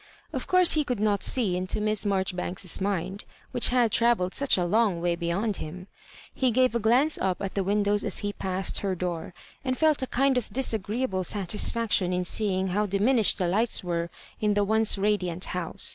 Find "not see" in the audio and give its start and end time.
0.99-1.55